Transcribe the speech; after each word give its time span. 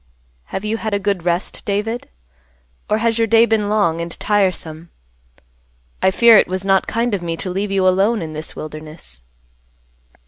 "Have 0.45 0.65
you 0.65 0.77
had 0.77 0.95
a 0.95 0.99
good 0.99 1.25
rest, 1.25 1.63
David? 1.63 2.09
Or 2.89 2.97
has 2.97 3.19
your 3.19 3.27
day 3.27 3.45
been 3.45 3.69
long 3.69 4.01
and 4.01 4.19
tiresome? 4.19 4.89
I 6.01 6.09
fear 6.09 6.37
it 6.37 6.47
was 6.47 6.65
not 6.65 6.87
kind 6.87 7.13
of 7.13 7.21
me 7.21 7.37
to 7.37 7.51
leave 7.51 7.69
you 7.71 7.87
alone 7.87 8.23
in 8.23 8.33
this 8.33 8.55
wilderness." 8.55 9.21